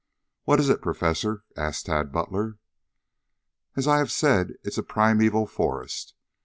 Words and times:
"What 0.45 0.59
is 0.59 0.67
it, 0.67 0.81
Professor?" 0.81 1.43
asked 1.55 1.85
Tad 1.85 2.11
Butler. 2.11 2.57
"As 3.75 3.87
I 3.87 3.99
have 3.99 4.11
said, 4.11 4.49
it 4.49 4.55
is 4.63 4.79
a 4.79 4.81
primeval 4.81 5.45
forest. 5.45 6.15